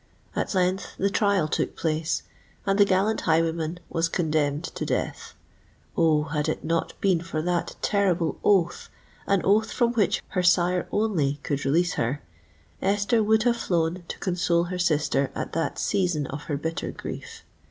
At 0.35 0.55
length 0.55 0.95
the 0.97 1.11
trial 1.11 1.47
took 1.47 1.75
place—and 1.77 2.79
the 2.79 2.85
gallant 2.85 3.21
highwayman 3.21 3.79
was 3.87 4.09
condemned 4.09 4.63
to 4.63 4.83
death. 4.83 5.35
Oh! 5.95 6.23
had 6.23 6.49
it 6.49 6.63
not 6.63 6.99
been 7.01 7.21
for 7.21 7.43
that 7.43 7.75
terrible 7.83 8.39
oath—an 8.43 9.41
oath 9.43 9.71
from 9.71 9.93
which 9.93 10.23
her 10.29 10.41
sire 10.41 10.87
only 10.91 11.39
could 11.43 11.63
release 11.65 11.93
her—Esther 11.93 13.23
would 13.23 13.43
have 13.43 13.57
flown 13.57 14.01
to 14.07 14.17
console 14.17 14.63
her 14.63 14.79
sister 14.79 15.29
at 15.35 15.53
that 15.53 15.77
season 15.77 16.25
of 16.25 16.45
her 16.45 16.57
bitter 16.57 16.89
grief. 16.89 17.43